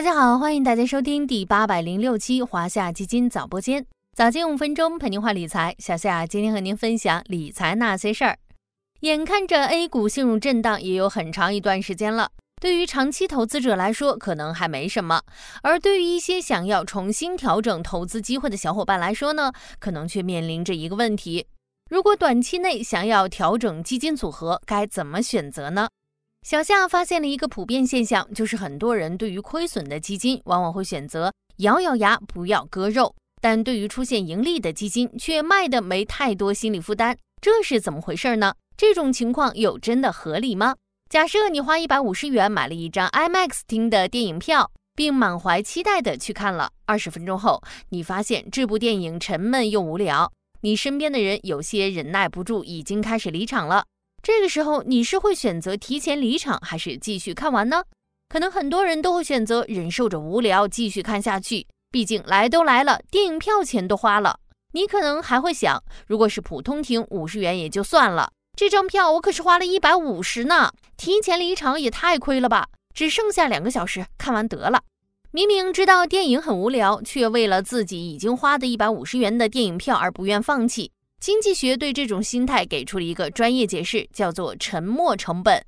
[0.00, 3.84] 大家好，欢迎大家收听第八百零六期华夏基金早播间，
[4.16, 5.76] 早间五分钟陪您话理财。
[5.78, 8.38] 小夏今天和您分享理财那些事儿。
[9.00, 12.30] 眼看着 A 股陷入震荡也有很长一段时间了，
[12.62, 15.20] 对于长期投资者来说可能还没什么，
[15.62, 21.46] 而对于一些想要重新调整投资机会的小伙伴来说呢，可能却面临着一个问题：
[21.90, 25.90] 如果短期内想要调整基金组合，该怎么选择呢？
[26.42, 37.16] 小夏发现了一个普遍现象，就是很多人对于亏损的基金，往往会选择咬咬牙不要割肉；但对于出现盈利的基金，却卖的没太多心理负担。
[37.42, 38.54] 这是怎么回事呢？
[38.76, 40.74] 这种情况有真的合理吗？
[41.10, 53.84] 假设你花一百五十元买了一张 IMAX 厅的电影票，并满怀期待的去看了，二十分钟后，你发现这部电影沉闷又无聊，你身边的人有些忍耐不住，已经开始离场了。
[54.22, 57.82] 这个时候你是会选择提前离场，还是继续看完呢？
[58.28, 64.38] 可能很多人都会选择忍受着无聊继续看下去，毕竟来都来了，电影票钱都花了。
[64.72, 72.68] 你可能还会想，如果是普通厅，五十元也就算了，这张票我可是花了一百五十呢，提前离场也太亏了吧？
[72.94, 74.82] 只剩下两个小时，看完得了。
[75.32, 80.92] 明明知道电影很无聊，却为了自己已经花的一百五十元的电影票而不愿放弃。
[81.20, 85.62] 经济学对这种心态给出了一个专业解释，叫做“沉没成本”。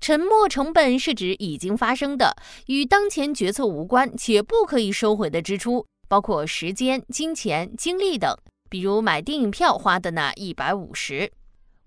[0.00, 8.36] 沉没成本是指已经发生的、与当前决策无关且不可以收回的支出，包括时间、金钱、精力等。
[8.68, 11.30] 比如买电影票花的那一百五十。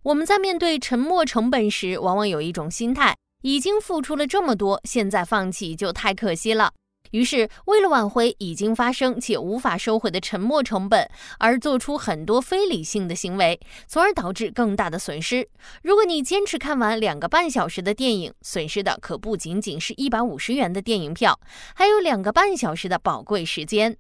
[0.04, 6.72] 我们在面对沉没成本时，往往有一种心态：已经付出了这么多，现在放弃就太可惜了。
[7.12, 15.48] 于是，为了挽回已经发生且无法收回的沉没成本，而做出很多非理性的行为，从而导致更大的损失。
[15.82, 21.40] 如果你坚持看完两个半小时的电影，损失的可不仅仅是一百五十元的电影票，
[21.74, 23.98] 还有两个半小时的宝贵时间。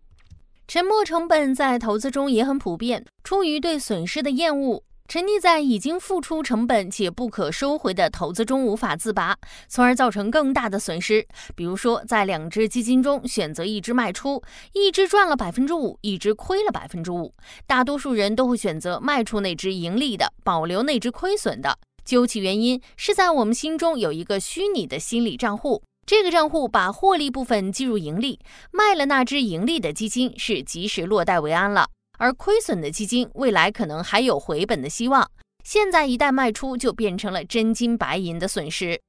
[0.67, 4.83] 沉没成本在投资中也很普遍，出于对损失的厌恶。
[5.09, 9.35] 沉溺在已经付出成本且不可收回的投资中无法自拔，
[9.67, 11.27] 从而造成更大的损失。
[11.55, 14.39] 比如说，在两只基金中选择一只卖出，
[14.71, 17.33] 一只赚了百分之五，一只亏了百分之五。
[17.65, 21.75] 大多数人都会选择卖出那只盈利的，保留那只亏损的。
[22.05, 31.87] 究其原因，是在我们心中有一个虚拟的心理账户，这个账户把获利部分计入盈利，卖了那只盈利的基金是及时落袋为安了。
[32.19, 35.31] 而亏损的基金未来可能还有回本的希望，
[35.63, 39.01] 现在一旦卖出，就变成了真金白银的损失。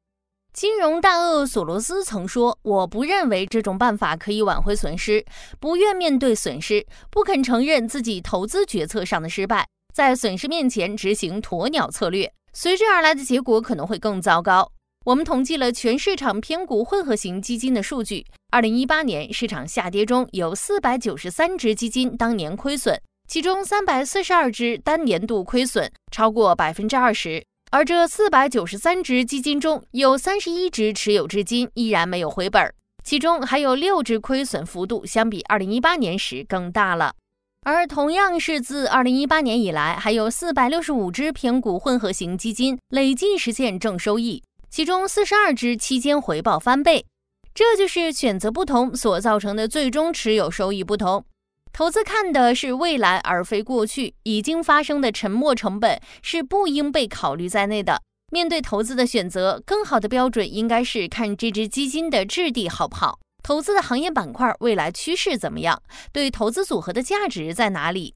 [0.53, 5.25] 金融大鳄索罗斯曾说：“我不认为这种办法可以挽回损失，
[5.60, 14.72] 不愿面对损失，不肯承认自己投资决策上的失败，在损失面前执行鸵鸟策略，随之而来的结果可能会更糟糕。”
[15.06, 18.27] 我们统计了全市场偏股混合型基金的数据。
[18.50, 27.43] 二零一八年市场下跌中，有四百九十三只基金当年亏损，其中三百四十二只单年度亏损超过百分之二十。
[27.71, 32.71] 而这四百九十三只基金中有三十一只持有至今依然没有回本，
[33.03, 37.15] 其中还有六只亏损幅度相比二零一八年时更大了。
[37.62, 44.43] 而同样是自二零一八年以来，还有四百六十五只偏股混合型基金累计实现正收益。
[44.71, 47.05] 其中四十二只期间回报翻倍，
[47.53, 51.25] 这就是选择不同所造成的最终持有收益不同。
[51.73, 58.01] 投资看的是未来而非过去，已经发生的沉没成本是不应被考虑在内的。
[58.33, 65.83] 面对投资的选择，更好的标准应该是看这只基金的质地好不好，投资的行业板块未来趋势怎么样，
[66.13, 68.15] 对投资组合的价值在哪里？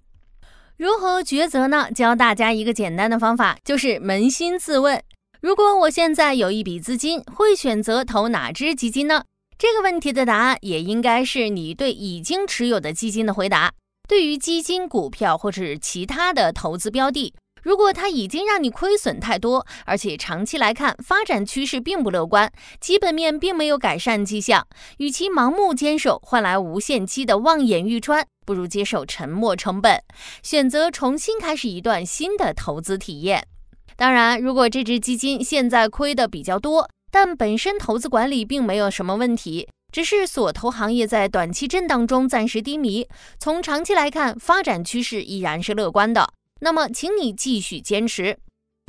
[0.77, 1.89] 如何抉择呢？
[1.93, 5.03] 教大家一个简单的方法，就是扪心自问。
[5.44, 9.25] 如果我现在有一笔资金，会选择投哪只基金呢？
[9.59, 13.71] 这个问题的答案也应该是你对已经持有的基金的回答。
[14.09, 22.50] 对于基金、股票或是其他的投资标的，如果它已经让你亏损太多，而且长期来看发展趋势并不乐观，
[22.81, 24.67] 基本面并没有改善迹象，
[24.97, 30.02] 与其盲目坚守换来无限期的望眼欲穿，不如接受沉没成本，
[30.43, 33.47] 选择重新开始一段新的投资体验。
[33.96, 43.06] 当然，如果这只基金现在亏的比较多，但本身投资管理并没有什么问题，只是所投行业在短期震荡中暂时低迷，
[43.38, 46.29] 从长期来看发展趋势依然是乐观的，
[46.61, 48.37] 那么请你继续坚持。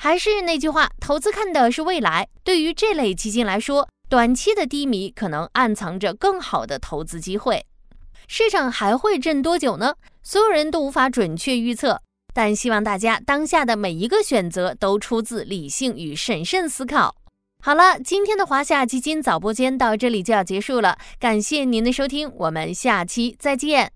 [0.02, 2.28] 还是那句话，投资看的是未来。
[2.44, 7.66] 对于这类基金来说，短期的低迷可能暗藏着更好的投资机会。
[8.28, 9.94] 市场还会震多久呢？
[10.24, 12.02] 所有人都无法准确预测。
[12.36, 17.16] 但希望大家当下的每一个选择都出自理性与审慎思考。
[17.64, 23.95] 好了，今天的华夏基金早播间到这里就要结束了，感谢您的收听，我们下期再见。